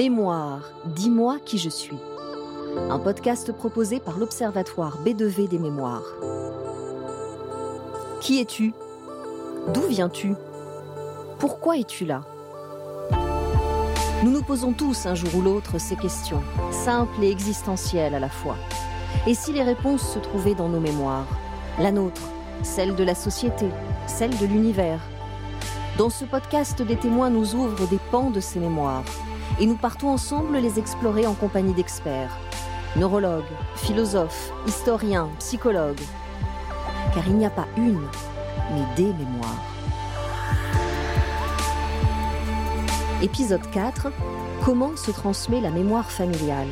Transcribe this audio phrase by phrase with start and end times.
[0.00, 1.98] Mémoire, dis-moi qui je suis.
[2.88, 6.14] Un podcast proposé par l'Observatoire B2V des mémoires.
[8.22, 8.72] Qui es-tu?
[9.74, 10.32] D'où viens-tu?
[11.38, 12.22] Pourquoi es-tu là?
[14.24, 18.30] Nous nous posons tous un jour ou l'autre ces questions, simples et existentielles à la
[18.30, 18.56] fois.
[19.26, 21.28] Et si les réponses se trouvaient dans nos mémoires?
[21.78, 22.22] La nôtre,
[22.62, 23.66] celle de la société,
[24.06, 25.00] celle de l'univers.
[25.98, 29.04] Dans ce podcast, des témoins nous ouvrent des pans de ces mémoires
[29.60, 32.36] et nous partons ensemble les explorer en compagnie d'experts,
[32.96, 33.44] neurologues,
[33.76, 36.00] philosophes, historiens, psychologues.
[37.14, 38.00] Car il n'y a pas une,
[38.72, 39.62] mais des mémoires.
[43.22, 44.10] Épisode 4.
[44.64, 46.68] Comment se transmet la mémoire familiale?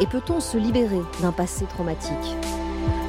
[0.00, 2.36] Et peut-on se libérer d'un passé traumatique?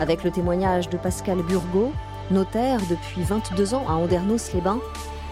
[0.02, 1.94] Avec le témoignage de Pascal Burgot,
[2.32, 4.82] notaire depuis 22 ans à Andernos-les-Bains,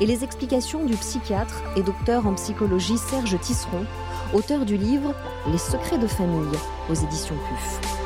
[0.01, 3.85] et les explications du psychiatre et docteur en psychologie Serge Tisseron,
[4.33, 5.13] auteur du livre
[5.51, 6.57] Les secrets de famille
[6.89, 8.02] aux éditions PUF.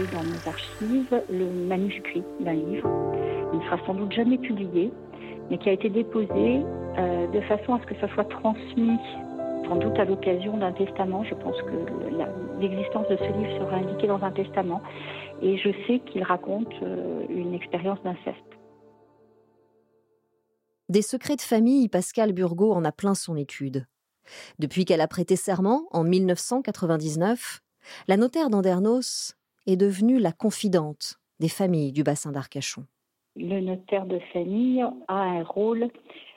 [0.00, 2.88] Dans mes archives le manuscrit d'un livre.
[3.52, 4.90] Il ne sera sans doute jamais publié,
[5.50, 6.64] mais qui a été déposé
[6.96, 8.96] euh, de façon à ce que ça soit transmis,
[9.68, 11.22] sans doute à l'occasion d'un testament.
[11.24, 14.80] Je pense que l'existence de ce livre sera indiquée dans un testament.
[15.42, 18.38] Et je sais qu'il raconte euh, une expérience d'inceste.
[20.88, 23.86] Des secrets de famille, Pascal Burgot en a plein son étude.
[24.58, 27.60] Depuis qu'elle a prêté serment en 1999,
[28.08, 32.84] la notaire d'Andernos est devenue la confidente des familles du bassin d'Arcachon.
[33.36, 35.88] Le notaire de famille a un rôle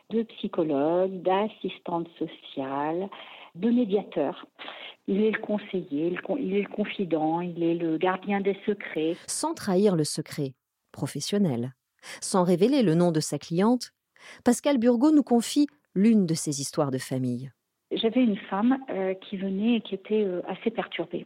[0.09, 3.09] de psychologue, d'assistante sociale,
[3.56, 4.45] de médiateur.
[5.07, 9.16] Il est le conseiller, il est le confident, il est le gardien des secrets.
[9.28, 10.53] Sans trahir le secret
[10.91, 11.73] professionnel,
[12.22, 13.91] sans révéler le nom de sa cliente,
[14.45, 17.51] Pascal Burgot nous confie l'une de ses histoires de famille.
[17.91, 21.25] J'avais une femme euh, qui venait et qui était euh, assez perturbée.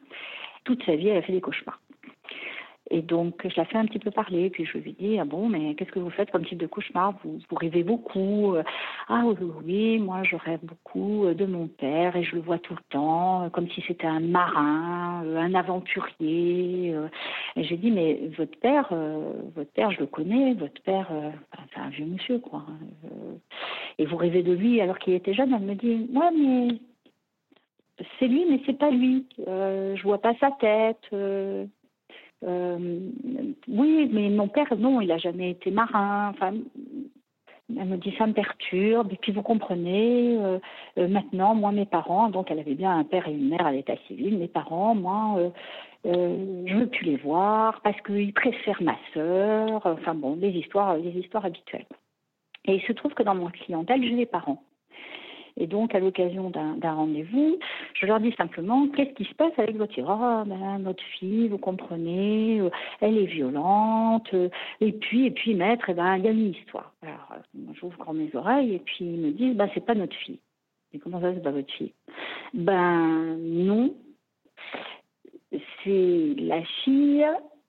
[0.66, 1.80] Toute sa vie, elle a fait des cauchemars.
[2.90, 5.50] Et donc, je la fais un petit peu parler, puis je lui dis, ah bon,
[5.50, 7.16] mais qu'est-ce que vous faites comme type de cauchemar?
[7.24, 8.56] Vous, rêvez beaucoup
[9.10, 9.24] Ah
[9.66, 13.50] oui, moi je rêve beaucoup de mon père et je le vois tout le temps,
[13.52, 16.96] comme si c'était un marin, un aventurier.
[17.58, 18.88] Et j'ai dit, mais votre père,
[19.56, 21.10] votre père, je le connais, votre père,
[21.74, 22.64] c'est un vieux monsieur, quoi.
[23.98, 25.54] Et vous rêvez de lui alors qu'il était jeune?
[25.54, 26.80] Elle me dit, ouais, mais
[28.20, 29.26] c'est lui, mais c'est pas lui.
[29.48, 30.98] Euh, je vois pas sa tête.
[31.14, 31.66] Euh,
[32.46, 33.00] euh,
[33.68, 36.30] oui, mais mon père, non, il a jamais été marin.
[36.30, 36.54] Enfin,
[37.70, 39.12] elle me dit ça me perturbe.
[39.12, 40.60] Et puis vous comprenez, euh,
[40.98, 43.72] euh, maintenant, moi, mes parents, donc elle avait bien un père et une mère à
[43.72, 44.38] l'état civil.
[44.38, 45.52] Mes parents, moi,
[46.06, 49.86] je veux plus les voir parce qu'ils préfèrent ma sœur.
[49.86, 51.88] Enfin bon, des histoires, des histoires habituelles.
[52.66, 54.62] Et il se trouve que dans mon clientèle, j'ai les parents.
[55.60, 57.58] Et donc, à l'occasion d'un rendez-vous,
[57.96, 61.48] je leur dis simplement qu'est-ce qui se passe avec votre fille oh, ben, notre fille,
[61.48, 62.70] vous comprenez, euh,
[63.02, 64.32] elle est violente.
[64.36, 64.50] Euh,
[64.82, 66.94] et puis, et puis, maître, eh ben, il y a une histoire.
[67.02, 70.16] Alors, euh, j'ouvre grand mes oreilles et puis ils me disent, ben, c'est pas notre
[70.16, 70.40] fille.
[70.94, 71.94] Et comment ça, c'est pas votre fille?
[72.54, 73.96] Ben, non.
[75.84, 77.26] C'est la fille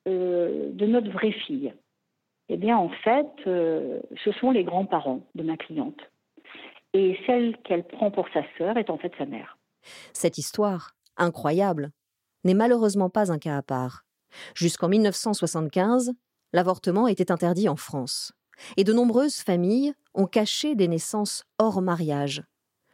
[0.07, 1.73] de notre vraie fille.
[2.49, 6.01] Eh bien, en fait, ce sont les grands-parents de ma cliente
[6.99, 9.57] et celle qu'elle prend pour sa sœur est en fait sa mère.
[10.13, 11.93] Cette histoire, incroyable,
[12.43, 14.05] n'est malheureusement pas un cas à part.
[14.55, 16.13] Jusqu'en 1975,
[16.53, 18.33] l'avortement était interdit en France,
[18.77, 22.43] et de nombreuses familles ont caché des naissances hors mariage.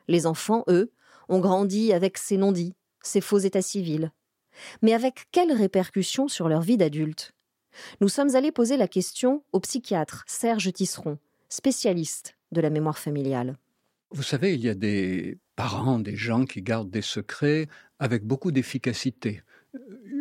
[0.07, 0.93] Les enfants, eux,
[1.31, 4.11] ont grandi avec ces non-dits, ces faux états civils.
[4.83, 7.33] Mais avec quelles répercussions sur leur vie d'adulte?
[8.03, 11.19] Nous sommes allés poser la question au psychiatre Serge Tisseron,
[11.49, 13.57] spécialiste de la mémoire familiale.
[14.15, 17.67] Vous savez, il y a des parents, des gens qui gardent des secrets
[17.99, 19.43] avec beaucoup d'efficacité.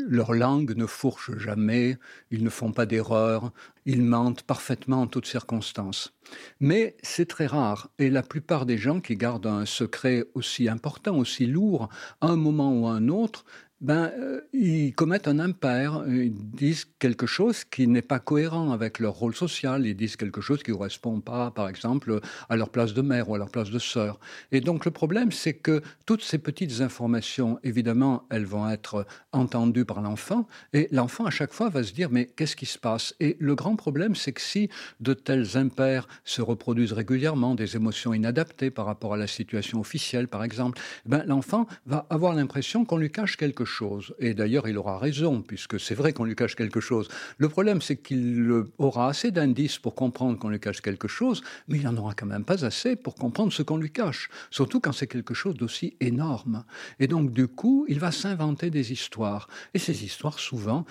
[0.07, 1.97] Leur langue ne fourche jamais,
[2.31, 3.53] ils ne font pas d'erreurs,
[3.85, 6.15] ils mentent parfaitement en toutes circonstances.
[6.59, 11.15] Mais c'est très rare, et la plupart des gens qui gardent un secret aussi important,
[11.15, 11.87] aussi lourd,
[12.19, 13.45] à un moment ou à un autre,
[13.83, 16.03] ben, euh, ils commettent un impair.
[16.07, 19.85] Ils disent quelque chose qui n'est pas cohérent avec leur rôle social.
[19.85, 23.29] Ils disent quelque chose qui ne correspond pas, par exemple, à leur place de mère
[23.29, 24.19] ou à leur place de sœur.
[24.53, 29.85] Et donc le problème, c'est que toutes ces petites informations, évidemment, elles vont être entendues
[29.85, 30.47] par l'enfant.
[30.71, 33.13] Et l'enfant, à chaque fois, va se dire, mais qu'est-ce qui se passe?
[33.19, 34.69] Et le grand problème, c'est que si
[35.01, 40.29] de tels impairs se reproduisent régulièrement, des émotions inadaptées par rapport à la situation officielle,
[40.29, 43.72] par exemple, ben, l'enfant va avoir l'impression qu'on lui cache quelque chose.
[44.19, 47.07] Et d'ailleurs, il aura raison, puisque c'est vrai qu'on lui cache quelque chose.
[47.37, 51.77] Le problème, c'est qu'il aura assez d'indices pour comprendre qu'on lui cache quelque chose, mais
[51.77, 54.91] il n'en aura quand même pas assez pour comprendre ce qu'on lui cache, surtout quand
[54.91, 56.65] c'est quelque chose d'aussi énorme.
[56.99, 59.47] Et donc, du coup, il va s'inventer des histoires.
[59.73, 60.85] Et ces histoires, souvent,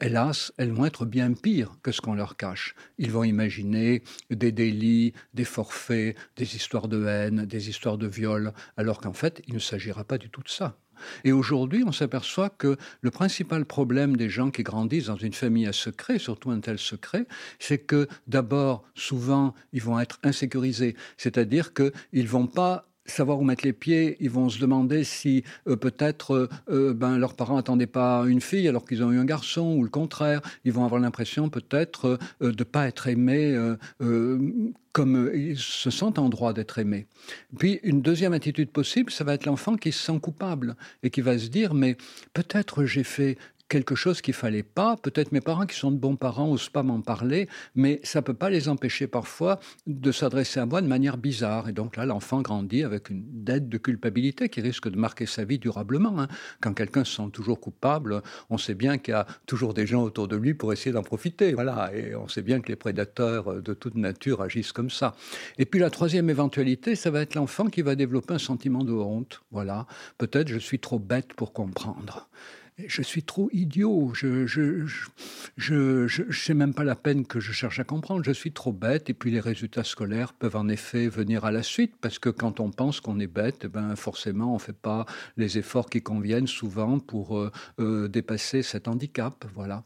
[0.00, 2.74] hélas, elles vont être bien pires que ce qu'on leur cache.
[2.98, 8.52] Ils vont imaginer des délits, des forfaits, des histoires de haine, des histoires de viol,
[8.76, 10.76] alors qu'en fait, il ne s'agira pas du tout de ça.
[11.24, 15.66] Et aujourd'hui, on s'aperçoit que le principal problème des gens qui grandissent dans une famille
[15.66, 17.26] à secret, surtout un tel secret,
[17.58, 20.96] c'est que d'abord, souvent, ils vont être insécurisés.
[21.16, 25.44] C'est-à-dire qu'ils ne vont pas savoir où mettre les pieds, ils vont se demander si
[25.68, 29.18] euh, peut-être euh, euh, ben, leurs parents n'attendaient pas une fille alors qu'ils ont eu
[29.18, 30.40] un garçon, ou le contraire.
[30.64, 33.56] Ils vont avoir l'impression peut-être de ne pas être aimés
[34.92, 37.06] comme ils se sentent en droit d'être aimés.
[37.58, 41.20] Puis une deuxième attitude possible, ça va être l'enfant qui se sent coupable et qui
[41.20, 41.96] va se dire mais
[42.32, 43.36] peut-être j'ai fait
[43.74, 44.96] quelque chose qu'il fallait pas.
[44.96, 48.32] Peut-être mes parents qui sont de bons parents n'osent pas m'en parler, mais ça peut
[48.32, 51.68] pas les empêcher parfois de s'adresser à moi de manière bizarre.
[51.68, 55.44] Et donc là, l'enfant grandit avec une dette de culpabilité qui risque de marquer sa
[55.44, 56.20] vie durablement.
[56.20, 56.28] Hein.
[56.60, 60.04] Quand quelqu'un se sent toujours coupable, on sait bien qu'il y a toujours des gens
[60.04, 61.52] autour de lui pour essayer d'en profiter.
[61.52, 65.16] Voilà, et on sait bien que les prédateurs de toute nature agissent comme ça.
[65.58, 68.92] Et puis la troisième éventualité, ça va être l'enfant qui va développer un sentiment de
[68.92, 69.42] honte.
[69.50, 72.28] Voilà, peut-être je suis trop bête pour comprendre
[72.76, 74.84] je suis trop idiot, je je,
[75.56, 78.72] je, je, sais même pas la peine que je cherche à comprendre, je suis trop
[78.72, 82.30] bête, et puis les résultats scolaires peuvent en effet venir à la suite, parce que
[82.30, 85.06] quand on pense qu'on est bête, eh ben forcément on fait pas
[85.36, 89.84] les efforts qui conviennent souvent pour euh, euh, dépasser cet handicap, voilà.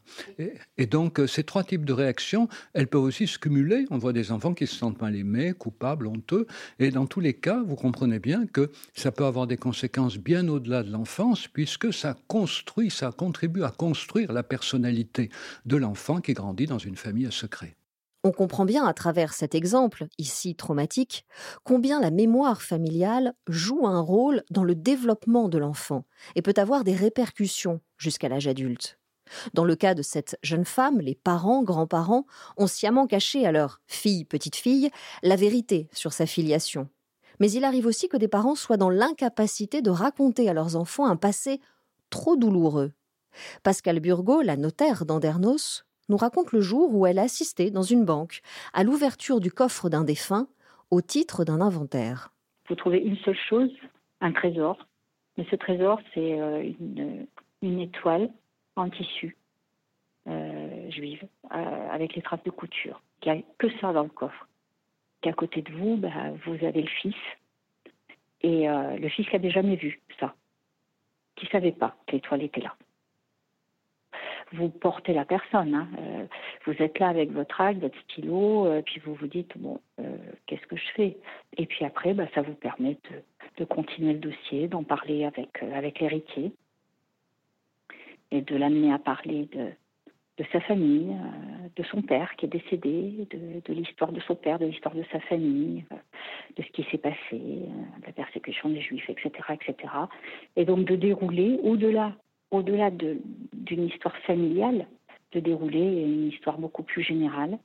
[0.77, 4.13] Et, donc euh, ces trois types de réactions, elles peuvent aussi se cumuler, on voit
[4.13, 6.47] des enfants qui se sentent mal aimés, coupables, honteux,
[6.79, 10.47] et dans tous les cas, vous comprenez bien que ça peut avoir des conséquences bien
[10.47, 15.29] au-delà de l'enfance, puisque ça construit ça contribue à construire la personnalité
[15.65, 17.75] de l'enfant qui grandit dans une famille à secret.
[18.23, 21.25] On comprend bien à travers cet exemple, ici traumatique,
[21.63, 26.05] combien la mémoire familiale joue un rôle dans le développement de l'enfant
[26.35, 28.99] et peut avoir des répercussions jusqu'à l'âge adulte.
[29.53, 32.25] Dans le cas de cette jeune femme, les parents, grands-parents
[32.57, 34.89] ont sciemment caché à leur fille, petite-fille,
[35.23, 36.89] la vérité sur sa filiation.
[37.39, 41.05] Mais il arrive aussi que des parents soient dans l'incapacité de raconter à leurs enfants
[41.05, 41.61] un passé
[42.09, 42.91] trop douloureux.
[43.63, 48.03] Pascal Burgot, la notaire d'Andernos, nous raconte le jour où elle a assisté dans une
[48.03, 48.41] banque
[48.73, 50.47] à l'ouverture du coffre d'un défunt
[50.91, 52.33] au titre d'un inventaire.
[52.67, 53.71] Vous trouvez une seule chose,
[54.21, 54.77] un trésor.
[55.37, 56.69] Mais ce trésor, c'est euh,
[57.61, 58.29] une, étoile
[58.75, 59.37] en tissu
[60.27, 61.23] euh, juive
[61.53, 63.01] euh, avec les traces de couture.
[63.23, 64.47] Il n'y a que ça dans le coffre.
[65.21, 66.09] Qu'à côté de vous, bah,
[66.45, 67.15] vous avez le fils.
[68.41, 69.99] Et le fils n'avait jamais vu
[71.39, 72.75] qui ne savait pas que l'étoile était là.
[74.51, 75.87] Vous portez la personne, hein.
[75.99, 76.25] euh,
[76.65, 80.17] vous êtes là avec votre acte, votre stylo, euh, puis vous vous dites bon, euh,
[80.47, 81.17] qu'est-ce que je fais?
[81.57, 82.97] Et puis après, bah, ça vous permet
[83.57, 86.53] de, continuer le dossier, d'en parler avec avec l'héritier
[88.31, 89.67] et de l'amener à parler de,
[90.39, 91.15] de sa famille,
[91.75, 95.19] de son père qui est décédé, de, l'histoire de son père, de l'histoire de sa
[95.19, 95.83] famille,
[96.55, 99.93] de ce qui s'est passé, de la persécution des juifs, etc., etc.
[100.55, 102.13] Et donc de dérouler au-delà,
[102.51, 104.87] au-delà d'une histoire familiale,
[105.33, 107.59] de dérouler une histoire beaucoup plus générale.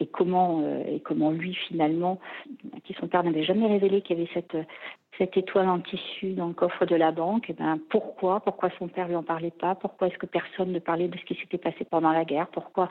[0.00, 2.20] Et comment, euh, et comment lui finalement,
[2.84, 4.56] qui son père n'avait jamais révélé qu'il y avait cette,
[5.18, 8.86] cette étoile en tissu dans le coffre de la banque, et ben pourquoi Pourquoi son
[8.86, 11.58] père lui en parlait pas Pourquoi est-ce que personne ne parlait de ce qui s'était
[11.58, 12.88] passé pendant la guerre Pourquoi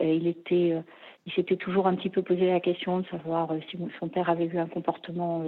[0.00, 0.80] euh, il était, euh,
[1.26, 4.46] il s'était toujours un petit peu posé la question de savoir si son père avait
[4.46, 5.42] eu un comportement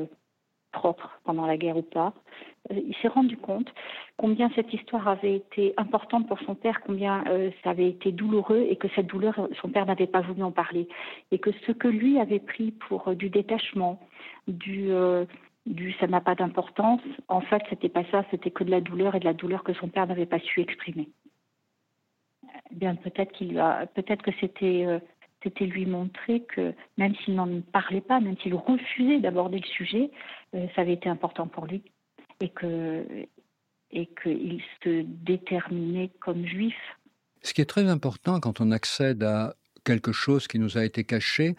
[0.76, 2.12] propre pendant la guerre ou pas.
[2.70, 3.72] Euh, il s'est rendu compte
[4.18, 8.66] combien cette histoire avait été importante pour son père, combien euh, ça avait été douloureux
[8.68, 10.86] et que cette douleur, son père n'avait pas voulu en parler.
[11.32, 13.98] Et que ce que lui avait pris pour euh, du détachement,
[14.46, 14.90] du,
[15.98, 19.20] ça n'a pas d'importance, en fait, c'était pas ça, c'était que de la douleur et
[19.20, 21.08] de la douleur que son père n'avait pas su exprimer.
[22.70, 24.86] Eh bien, peut-être qu'il a, peut-être que c'était
[25.42, 30.10] c'était lui montrer que même s'il n'en parlait pas, même s'il refusait d'aborder le sujet,
[30.54, 31.82] euh, ça avait été important pour lui
[32.40, 33.26] et que
[33.92, 36.74] et qu'il se déterminait comme juif.
[37.42, 41.04] Ce qui est très important quand on accède à quelque chose qui nous a été
[41.04, 41.54] caché,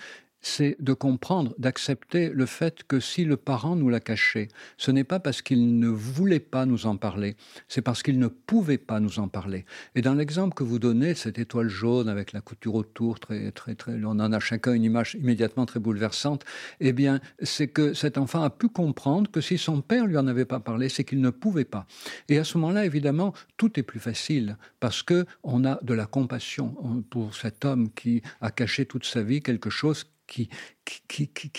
[0.47, 5.03] c'est de comprendre, d'accepter le fait que si le parent nous l'a caché, ce n'est
[5.03, 7.35] pas parce qu'il ne voulait pas nous en parler,
[7.67, 9.65] c'est parce qu'il ne pouvait pas nous en parler.
[9.95, 13.75] Et dans l'exemple que vous donnez, cette étoile jaune avec la couture autour, très, très,
[13.75, 16.45] très, on en a chacun une image immédiatement très bouleversante,
[16.79, 20.27] eh bien, c'est que cet enfant a pu comprendre que si son père lui en
[20.27, 21.87] avait pas parlé, c'est qu'il ne pouvait pas.
[22.29, 26.05] Et à ce moment-là, évidemment, tout est plus facile parce que on a de la
[26.05, 26.75] compassion
[27.09, 30.49] pour cet homme qui a caché toute sa vie quelque chose qui,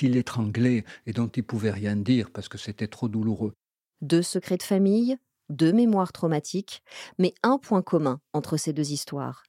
[0.02, 3.54] l'étranglait et dont il pouvait rien dire parce que c'était trop douloureux.
[4.00, 5.16] Deux secrets de famille,
[5.48, 6.82] deux mémoires traumatiques,
[7.18, 9.42] mais un point commun entre ces deux histoires.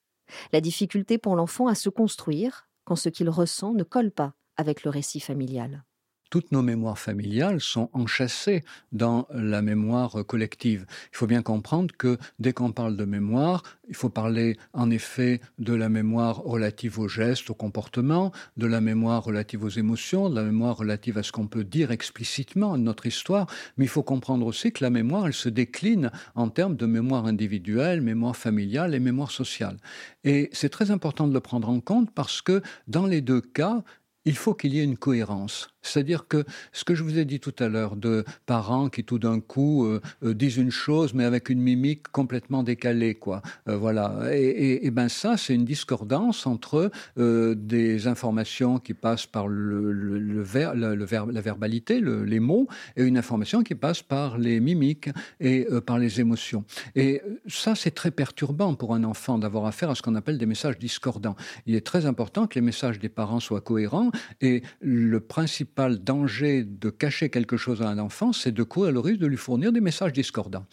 [0.53, 4.83] La difficulté pour l'enfant à se construire quand ce qu'il ressent ne colle pas avec
[4.83, 5.83] le récit familial
[6.29, 10.85] toutes nos mémoires familiales sont enchâssées dans la mémoire collective.
[11.11, 15.41] Il faut bien comprendre que dès qu'on parle de mémoire, il faut parler en effet
[15.57, 20.35] de la mémoire relative aux gestes, au comportement, de la mémoire relative aux émotions, de
[20.35, 24.03] la mémoire relative à ce qu'on peut dire explicitement de notre histoire, mais il faut
[24.03, 28.93] comprendre aussi que la mémoire, elle se décline en termes de mémoire individuelle, mémoire familiale
[28.93, 29.77] et mémoire sociale.
[30.23, 33.83] Et c'est très important de le prendre en compte parce que dans les deux cas,
[34.25, 35.69] il faut qu'il y ait une cohérence.
[35.81, 36.43] C'est-à-dire que
[36.73, 39.85] ce que je vous ai dit tout à l'heure de parents qui tout d'un coup
[39.85, 43.41] euh, euh, disent une chose mais avec une mimique complètement décalée, quoi.
[43.67, 44.19] Euh, voilà.
[44.31, 50.43] Et, et, ben ça, c'est une discordance entre des informations qui passent par le, le,
[50.43, 55.09] la verbalité, les mots, et une information qui passe par les mimiques
[55.39, 56.63] et par les émotions.
[56.95, 60.45] Et ça, c'est très perturbant pour un enfant d'avoir affaire à ce qu'on appelle des
[60.45, 61.35] messages discordants.
[61.65, 66.63] Il est très important que les messages des parents soient cohérents et le principe danger
[66.63, 69.71] de cacher quelque chose à un enfant, c'est de courir le risque de lui fournir
[69.71, 70.65] des messages discordants.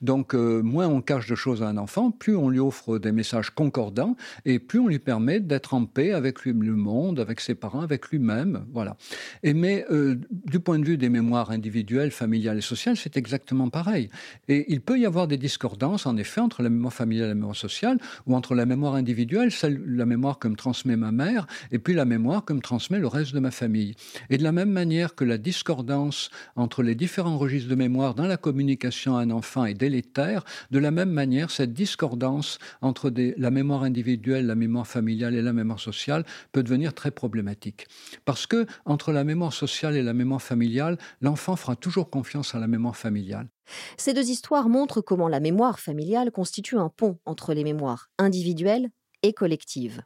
[0.00, 3.12] Donc, euh, moins on cache de choses à un enfant, plus on lui offre des
[3.12, 7.54] messages concordants et plus on lui permet d'être en paix avec le monde, avec ses
[7.54, 8.64] parents, avec lui-même.
[8.72, 8.96] Voilà.
[9.44, 14.08] Mais euh, du point de vue des mémoires individuelles, familiales et sociales, c'est exactement pareil.
[14.48, 17.34] Et il peut y avoir des discordances, en effet, entre la mémoire familiale et la
[17.34, 21.46] mémoire sociale, ou entre la mémoire individuelle, celle, la mémoire que me transmet ma mère,
[21.70, 23.94] et puis la mémoire que me transmet le reste de ma famille.
[24.30, 28.26] Et de la même manière que la discordance entre les différents registres de mémoire dans
[28.26, 33.50] la communication à un enfant est délétère, de la même manière, cette discordance entre la
[33.52, 37.86] mémoire individuelle, la mémoire familiale et la mémoire sociale peut devenir très problématique.
[38.24, 42.58] Parce que entre la mémoire sociale et la mémoire familiale, l'enfant fera toujours confiance à
[42.58, 43.48] la mémoire familiale.
[43.96, 48.90] Ces deux histoires montrent comment la mémoire familiale constitue un pont entre les mémoires individuelles
[49.22, 50.02] et collectives.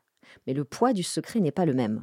[0.47, 2.03] Mais le poids du secret n'est pas le même.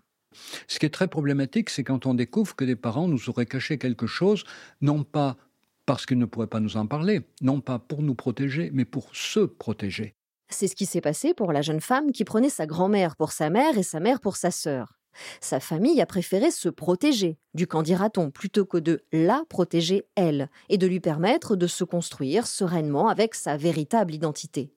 [0.68, 3.78] Ce qui est très problématique, c'est quand on découvre que des parents nous auraient caché
[3.78, 4.44] quelque chose,
[4.82, 5.38] non pas
[5.86, 9.16] parce qu'ils ne pourraient pas nous en parler, non pas pour nous protéger, mais pour
[9.16, 10.16] se protéger.
[10.50, 13.50] C'est ce qui s'est passé pour la jeune femme qui prenait sa grand-mère pour sa
[13.50, 15.00] mère et sa mère pour sa sœur.
[15.42, 20.78] Sa famille a préféré se protéger du candidaton plutôt que de la protéger elle et
[20.78, 24.74] de lui permettre de se construire sereinement avec sa véritable identité.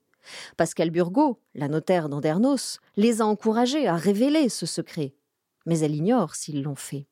[0.57, 5.15] Pascal Burgot, la notaire d'Andernos, les a encouragés à révéler ce secret
[5.67, 7.07] mais elle ignore s'ils l'ont fait.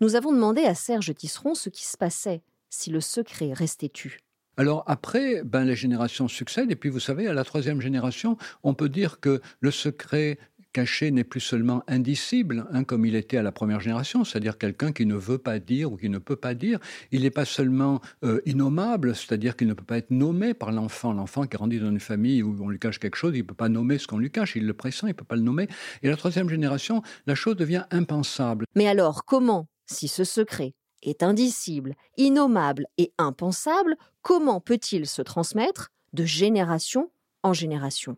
[0.00, 4.20] Nous avons demandé à Serge Tisseron ce qui se passait si le secret restait tu.
[4.56, 8.74] Alors après, ben, les générations succèdent, et puis vous savez, à la troisième génération, on
[8.74, 10.38] peut dire que le secret
[10.72, 14.92] caché n'est plus seulement indicible, hein, comme il était à la première génération, c'est-à-dire quelqu'un
[14.92, 16.78] qui ne veut pas dire ou qui ne peut pas dire.
[17.10, 21.12] Il n'est pas seulement euh, innommable, c'est-à-dire qu'il ne peut pas être nommé par l'enfant.
[21.12, 23.54] L'enfant qui grandit dans une famille où on lui cache quelque chose, il ne peut
[23.54, 25.68] pas nommer ce qu'on lui cache, il le pressent, il ne peut pas le nommer.
[26.02, 28.64] Et la troisième génération, la chose devient impensable.
[28.74, 35.88] Mais alors, comment, si ce secret est indicible, innommable et impensable, comment peut-il se transmettre
[36.12, 37.10] de génération
[37.42, 38.16] en génération?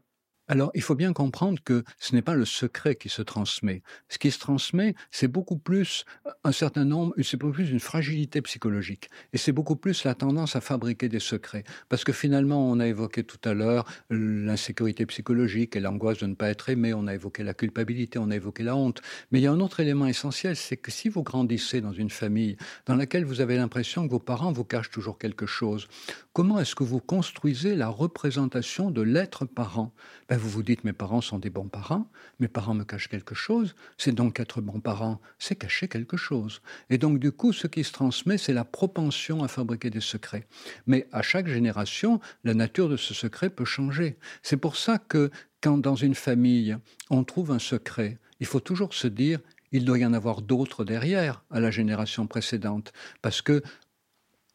[0.51, 3.85] Alors, il faut bien comprendre que ce n'est pas le secret qui se transmet.
[4.09, 6.05] Ce qui se transmet, c'est beaucoup plus
[6.43, 9.11] un certain nombre, c'est beaucoup plus une fragilité psychologique.
[9.33, 11.63] Et c'est beaucoup plus la tendance à fabriquer des secrets.
[11.89, 16.35] Parce que finalement, on a évoqué tout à l'heure l'insécurité psychologique et l'angoisse de ne
[16.35, 19.03] pas être aimé, on a évoqué la culpabilité, on a évoqué la honte.
[19.31, 22.11] Mais il y a un autre élément essentiel, c'est que si vous grandissez dans une
[22.11, 25.87] famille dans laquelle vous avez l'impression que vos parents vous cachent toujours quelque chose,
[26.33, 29.95] comment est-ce que vous construisez la représentation de l'être parent?
[30.29, 33.35] Ben, vous vous dites mes parents sont des bons parents, mes parents me cachent quelque
[33.35, 36.63] chose, c'est donc être bon parent, c'est cacher quelque chose.
[36.89, 40.47] Et donc du coup, ce qui se transmet, c'est la propension à fabriquer des secrets.
[40.87, 44.19] Mais à chaque génération, la nature de ce secret peut changer.
[44.43, 45.31] C'est pour ça que
[45.61, 46.77] quand dans une famille,
[47.11, 49.41] on trouve un secret, il faut toujours se dire,
[49.73, 52.93] il doit y en avoir d'autres derrière à la génération précédente,
[53.23, 53.63] parce que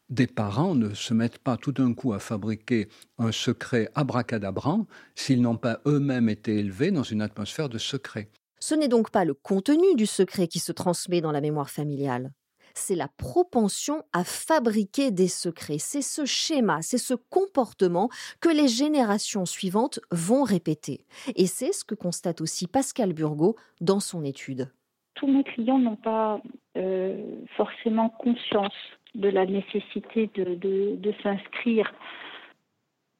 [0.08, 5.42] des parents ne se mettent pas tout d'un coup à fabriquer un secret abracadabrant s'ils
[5.42, 8.28] n'ont pas eux-mêmes été élevés dans une atmosphère de secret.
[8.60, 12.32] Ce n'est donc pas le contenu du secret qui se transmet dans la mémoire familiale,
[12.76, 18.08] c'est la propension à fabriquer des secrets, c'est ce schéma, c'est ce comportement
[18.40, 21.06] que les générations suivantes vont répéter.
[21.34, 24.70] Et c'est ce que constate aussi Pascal Burgot dans son étude.
[25.14, 26.40] Tous mes clients n'ont pas
[26.76, 28.74] euh, forcément conscience
[29.16, 31.92] de la nécessité de, s'inscrire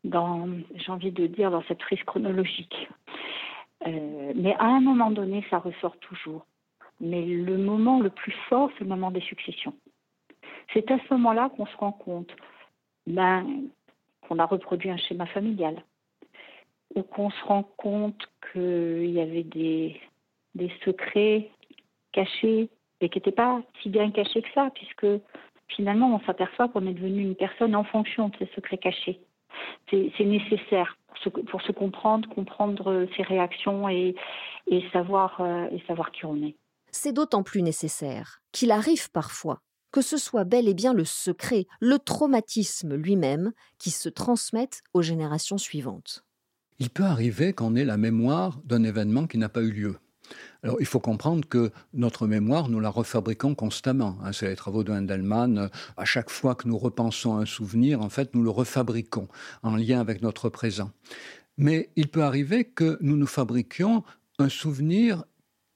[0.04, 2.88] dans, j'ai envie de dire, dans cette frise chronologique.
[3.86, 6.46] Euh, mais à un moment donné, ça ressort toujours.
[7.00, 9.74] Mais le moment le plus fort, c'est le moment des successions.
[10.72, 12.30] C'est à ce moment-là qu'on se rend compte
[13.06, 13.68] ben,
[14.22, 15.82] qu'on a reproduit un schéma familial,
[16.94, 20.00] ou qu'on se rend compte qu'il y avait des,
[20.54, 21.50] des secrets
[22.12, 22.68] cachés,
[23.00, 25.06] mais qui n'étaient pas si bien cachés que ça, puisque
[25.68, 29.20] finalement, on s'aperçoit qu'on est devenu une personne en fonction de ces secrets cachés.
[29.90, 34.14] C'est nécessaire pour se, pour se, comprendre, comprendre ses réactions et,
[34.66, 36.56] et, savoir, euh, et savoir qui on est.
[36.90, 39.60] C'est d'autant plus nécessaire qu'il arrive parfois
[39.96, 45.00] que ce soit bel et bien le secret, le traumatisme lui-même qui se transmette aux
[45.00, 46.22] générations suivantes.
[46.78, 49.96] Il peut arriver qu'on ait la mémoire d'un événement qui n'a pas eu lieu.
[50.62, 54.18] Alors, il faut comprendre que notre mémoire, nous la refabriquons constamment.
[54.22, 54.32] Hein.
[54.32, 55.70] C'est les travaux de Hendelman.
[55.96, 59.28] À chaque fois que nous repensons un souvenir, en fait, nous le refabriquons
[59.62, 60.90] en lien avec notre présent.
[61.58, 64.02] Mais il peut arriver que nous nous fabriquions
[64.38, 65.24] un souvenir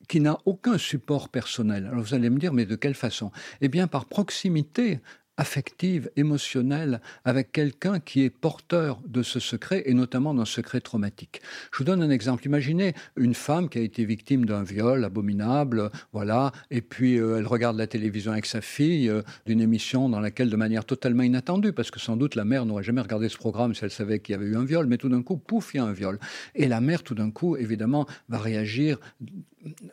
[0.09, 1.87] qui n'a aucun support personnel.
[1.87, 3.31] Alors vous allez me dire, mais de quelle façon?
[3.61, 5.01] Eh bien, par proximité
[5.41, 11.41] affective, émotionnelle avec quelqu'un qui est porteur de ce secret et notamment d'un secret traumatique.
[11.73, 12.45] Je vous donne un exemple.
[12.45, 17.47] Imaginez une femme qui a été victime d'un viol abominable, voilà, et puis euh, elle
[17.47, 21.73] regarde la télévision avec sa fille, euh, d'une émission dans laquelle, de manière totalement inattendue,
[21.73, 24.35] parce que sans doute la mère n'aurait jamais regardé ce programme si elle savait qu'il
[24.35, 26.19] y avait eu un viol, mais tout d'un coup, pouf, il y a un viol.
[26.55, 28.99] Et la mère, tout d'un coup, évidemment, va réagir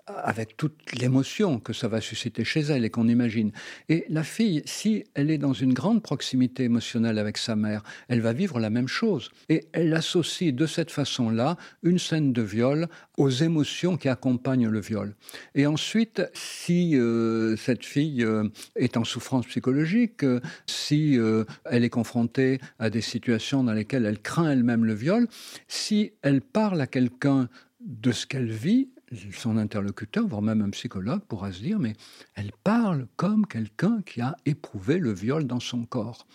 [0.06, 3.52] avec toute l'émotion que ça va susciter chez elle et qu'on imagine.
[3.90, 8.22] Et la fille, si elle est dans une grande proximité émotionnelle avec sa mère, elle
[8.22, 9.30] va vivre la même chose.
[9.50, 14.80] Et elle associe de cette façon-là une scène de viol aux émotions qui accompagnent le
[14.80, 15.16] viol.
[15.56, 21.18] Et ensuite, si euh, cette fille euh, est en souffrance psychologique, euh, si
[21.66, 25.28] elle est confrontée à des situations dans lesquelles elle craint elle-même le viol,
[25.68, 27.50] si elle parle à quelqu'un
[27.82, 28.90] de ce qu'elle vit,
[29.34, 31.94] son interlocuteur, voire même un psychologue, pourra se dire, mais
[32.36, 36.28] elle parle comme quelqu'un qui a éprouvé le viol dans son corps.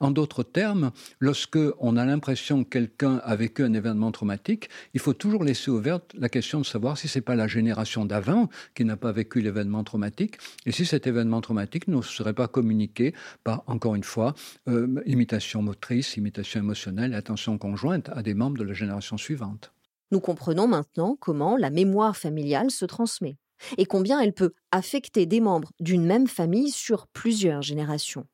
[0.00, 5.00] En d'autres termes, lorsque on a l'impression que quelqu'un a vécu un événement traumatique, il
[5.00, 8.84] faut toujours laisser ouverte la question de savoir si c'est pas la génération d'avant qui
[8.84, 13.64] n'a pas vécu l'événement traumatique, et si cet événement traumatique ne serait pas communiqué par,
[13.66, 14.34] encore une fois,
[14.68, 19.72] euh, imitation motrice, imitation émotionnelle, attention conjointe à des membres de la génération suivante.
[20.12, 23.38] Nous comprenons maintenant comment la mémoire familiale se transmet
[23.78, 28.26] et combien elle peut affecter des membres d'une même famille sur plusieurs générations.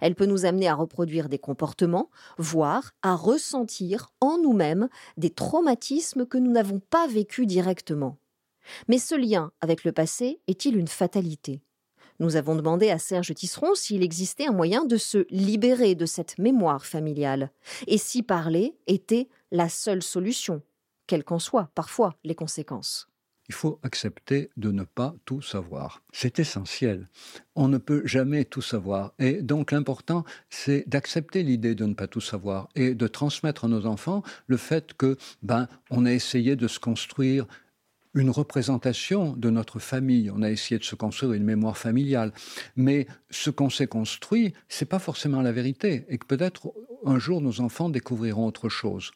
[0.00, 4.88] Elle peut nous amener à reproduire des comportements, voire à ressentir en nous-mêmes
[5.18, 8.16] des traumatismes que nous n'avons pas vécus directement.
[8.88, 11.60] Mais ce lien avec le passé est-il une fatalité?
[12.20, 16.38] Nous avons demandé à Serge Tisseron s'il existait un moyen de se libérer de cette
[16.38, 17.52] mémoire familiale,
[17.86, 20.62] et si parler était la seule solution
[21.08, 23.08] quelles qu'en soient parfois les conséquences.
[23.48, 26.02] Il faut accepter de ne pas tout savoir.
[26.12, 27.08] C'est essentiel.
[27.56, 29.14] On ne peut jamais tout savoir.
[29.18, 33.68] Et donc l'important, c'est d'accepter l'idée de ne pas tout savoir et de transmettre à
[33.68, 37.46] nos enfants le fait que, ben, on a essayé de se construire
[38.14, 40.30] une représentation de notre famille.
[40.30, 42.32] On a essayé de se construire une mémoire familiale.
[42.76, 46.04] Mais ce qu'on s'est construit, c'est pas forcément la vérité.
[46.08, 46.72] Et que peut-être
[47.04, 49.12] un jour nos enfants découvriront autre chose.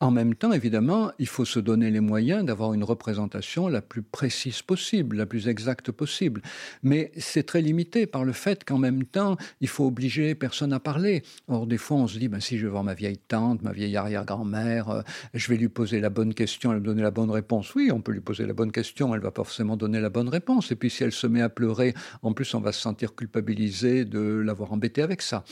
[0.00, 4.02] En même temps, évidemment, il faut se donner les moyens d'avoir une représentation la plus
[4.02, 6.42] précise possible, la plus exacte possible.
[6.82, 10.80] Mais c'est très limité par le fait qu'en même temps, il faut obliger personne à
[10.80, 11.22] parler.
[11.48, 13.72] Or, des fois, on se dit, ben, si je vais voir ma vieille tante, ma
[13.72, 15.02] vieille arrière-grand-mère, euh,
[15.34, 17.74] je vais lui poser la bonne question, elle me donner la bonne réponse.
[17.74, 20.28] Oui, on peut lui poser la bonne question, elle va pas forcément donner la bonne
[20.28, 20.70] réponse.
[20.70, 24.04] Et puis, si elle se met à pleurer, en plus, on va se sentir culpabilisé
[24.04, 25.44] de l'avoir embêté avec ça.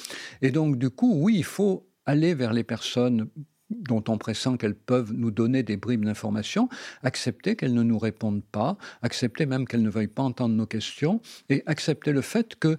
[0.42, 3.28] Et donc, du coup, oui, il faut aller vers les personnes
[3.70, 6.68] dont on pressent qu'elles peuvent nous donner des bribes d'informations,
[7.02, 11.20] accepter qu'elles ne nous répondent pas, accepter même qu'elles ne veuillent pas entendre nos questions,
[11.48, 12.76] et accepter le fait que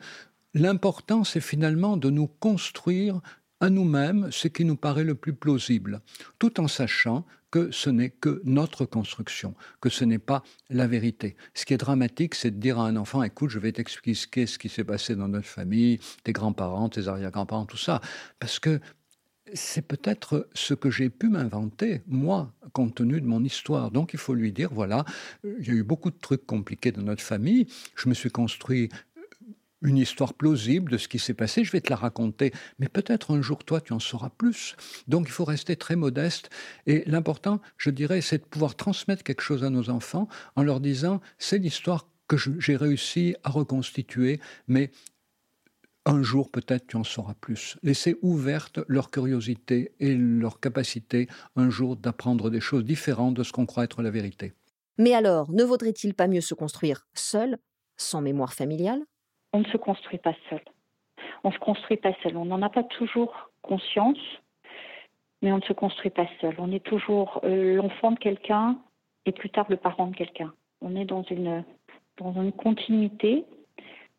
[0.54, 3.22] l'important, c'est finalement de nous construire
[3.60, 6.02] à nous-mêmes ce qui nous paraît le plus plausible,
[6.40, 11.38] tout en sachant que ce n'est que notre construction, que ce n'est pas la vérité.
[11.54, 14.58] Ce qui est dramatique, c'est de dire à un enfant, écoute, je vais t'expliquer ce
[14.58, 18.02] qui s'est passé dans notre famille, tes grands-parents, tes arrière-grands-parents, tout ça,
[18.40, 18.82] parce que
[19.54, 23.92] c'est peut-être ce que j'ai pu m'inventer, moi, compte tenu de mon histoire.
[23.92, 25.06] Donc il faut lui dire, voilà,
[25.44, 28.90] il y a eu beaucoup de trucs compliqués dans notre famille, je me suis construit
[29.82, 33.36] une histoire plausible de ce qui s'est passé, je vais te la raconter, mais peut-être
[33.36, 34.76] un jour toi tu en sauras plus.
[35.08, 36.50] Donc il faut rester très modeste
[36.86, 40.80] et l'important, je dirais, c'est de pouvoir transmettre quelque chose à nos enfants en leur
[40.80, 44.92] disant c'est l'histoire que j'ai réussi à reconstituer, mais
[46.06, 47.78] un jour peut-être tu en sauras plus.
[47.84, 53.52] Laisser ouverte leur curiosité et leur capacité un jour d'apprendre des choses différentes de ce
[53.52, 54.54] qu'on croit être la vérité.
[54.98, 57.58] Mais alors, ne vaudrait-il pas mieux se construire seul,
[57.98, 59.02] sans mémoire familiale?
[59.56, 60.60] On ne se construit pas seul.
[61.46, 62.36] On ne se construit pas seul.
[62.36, 64.20] On n'en a pas toujours conscience,
[65.42, 66.56] mais on ne se construit pas seul.
[66.58, 68.78] On est toujours euh, l'enfant de quelqu'un
[69.26, 70.54] et plus tard le parent de quelqu'un.
[70.82, 71.64] On est dans une,
[72.58, 73.46] continuité.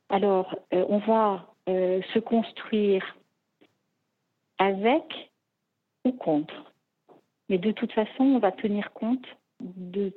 [0.08, 3.18] Alors, euh, on va euh, se construire
[4.56, 5.30] avec
[6.06, 6.72] ou contre.
[7.50, 9.26] Mais de toute façon, on va tenir compte
[9.60, 10.14] de,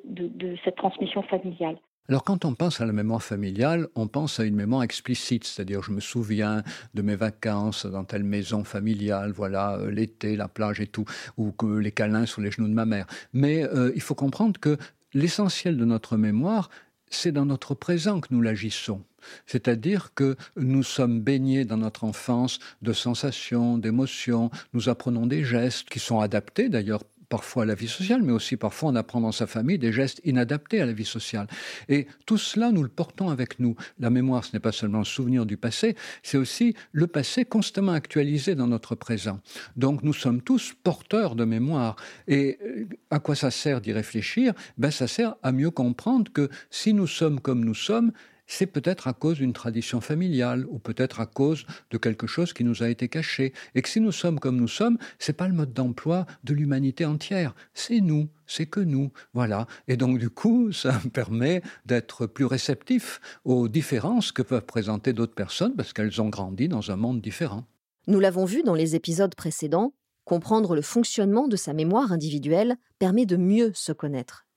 [0.64, 1.78] cette transmission familiale.
[2.10, 5.84] Alors quand on pense à la mémoire familiale, on pense à une mémoire explicite, c'est-à-dire
[5.84, 6.64] je me souviens
[6.96, 11.06] de mes vacances dans telle maison familiale, voilà, euh, l'été, la plage et tout,
[11.38, 13.06] ou que les câlins sur les genoux de ma mère.
[13.32, 14.76] Mais euh, il faut comprendre que
[15.14, 16.72] l'essentiel de notre mémoire,
[17.12, 19.04] c'est dans notre présent que nous l'agissons.
[19.46, 25.88] C'est-à-dire que nous sommes baignés dans notre enfance de sensations, d'émotions, nous apprenons des gestes
[25.90, 29.32] qui sont adaptés d'ailleurs parfois à la vie sociale, mais aussi parfois on apprend dans
[29.32, 31.48] sa famille des gestes inadaptés à la vie sociale.
[31.88, 33.76] Et tout cela, nous le portons avec nous.
[34.00, 37.94] La mémoire, ce n'est pas seulement le souvenir du passé, c'est aussi le passé constamment
[37.94, 39.40] actualisé dans notre présent.
[39.76, 41.96] Donc nous sommes tous porteurs de mémoire.
[42.28, 44.54] Et euh, à quoi ça sert d'y réfléchir?
[44.78, 48.12] Ben, Ça sert à mieux comprendre que si nous sommes comme nous sommes,
[48.50, 52.64] c'est peut-être à cause d'une tradition familiale ou peut-être à cause de quelque chose qui
[52.64, 53.54] nous a été caché.
[53.76, 57.06] Et que si nous sommes comme nous sommes, c'est pas le mode d'emploi de l'humanité
[57.06, 57.54] entière.
[57.76, 59.12] C'est nous, c'est que nous.
[59.34, 59.68] Voilà.
[59.88, 65.14] Et donc, du coup, ça me permet d'être plus réceptif aux différences que peuvent présenter
[65.14, 67.66] d'autres personnes parce qu'elles ont grandi dans un monde différent.
[68.08, 69.94] Nous l'avons vu dans les épisodes précédents,
[70.26, 74.48] comprendre le fonctionnement de sa mémoire individuelle permet de mieux se connaître.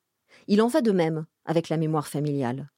[0.49, 2.71] Il en va de même avec la mémoire familiale.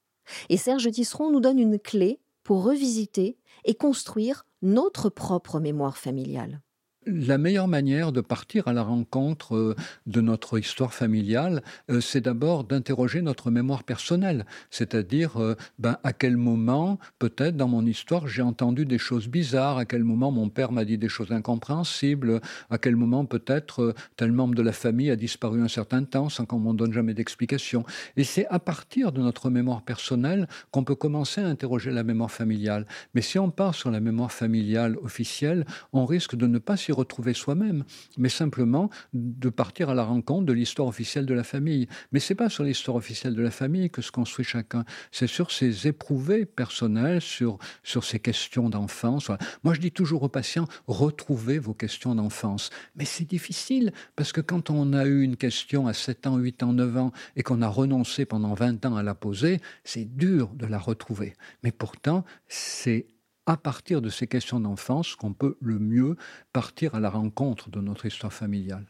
[0.49, 6.61] Et Serge Tisseron nous donne une clé pour revisiter et construire notre propre mémoire familiale.
[7.07, 12.23] La meilleure manière de partir à la rencontre euh, de notre histoire familiale, euh, c'est
[12.23, 18.27] d'abord d'interroger notre mémoire personnelle, c'est-à-dire euh, ben, à quel moment, peut-être dans mon histoire,
[18.27, 22.41] j'ai entendu des choses bizarres, à quel moment mon père m'a dit des choses incompréhensibles,
[22.71, 26.47] à quel moment peut-être tel membre de la famille a disparu un certain temps sans
[26.47, 27.85] qu'on m'en donne jamais d'explication.
[28.17, 32.31] Et c'est à partir de notre mémoire personnelle qu'on peut commencer à interroger la mémoire
[32.31, 32.87] familiale.
[33.15, 36.94] Mais si on part sur la mémoire familiale officielle, on risque de ne pas s'y
[36.95, 37.85] retrouver soi-même,
[38.17, 41.89] mais simplement de partir à la rencontre de l'histoire officielle de la famille.
[42.13, 45.51] Mais c'est pas sur l'histoire officielle de la famille que se construit chacun, c'est sur
[45.51, 49.31] ses éprouvés personnels, sur, sur ses questions d'enfance.
[49.63, 52.71] Moi, je dis toujours aux patients, retrouvez vos questions d'enfance.
[52.97, 56.63] Mais c'est difficile, parce que quand on a eu une question à 7 ans, 8
[56.63, 60.51] ans, 9 ans, et qu'on a renoncé pendant 20 ans à la poser, c'est dur
[60.55, 61.35] de la retrouver.
[61.63, 63.07] Mais pourtant, c'est
[63.47, 66.17] à partir de ces questions d'enfance qu'on peut le mieux
[66.53, 68.87] partir à la rencontre de notre histoire familiale.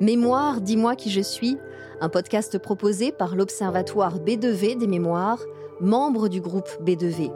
[0.00, 1.58] Mémoire, dis-moi qui je suis,
[2.00, 5.40] un podcast proposé par l'Observatoire B2V des mémoires,
[5.80, 7.30] membre du groupe B2V.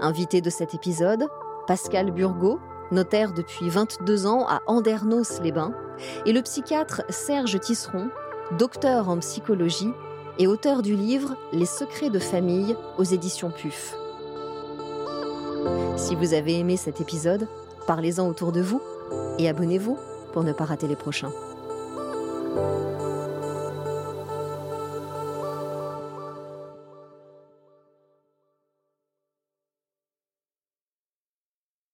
[0.00, 1.26] Invité de cet épisode,
[1.66, 2.60] Pascal Burgot,
[2.92, 5.74] notaire depuis 22 ans à Andernos-les-Bains,
[6.26, 8.08] et le psychiatre Serge Tisseron,
[8.52, 9.92] docteur en psychologie
[10.38, 13.94] et auteur du livre Les secrets de famille aux éditions PUF.
[15.96, 17.48] Si vous avez aimé cet épisode,
[17.86, 18.80] parlez-en autour de vous
[19.38, 19.98] et abonnez-vous
[20.32, 21.32] pour ne pas rater les prochains.